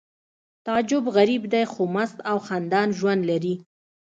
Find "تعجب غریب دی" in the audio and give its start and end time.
0.65-1.63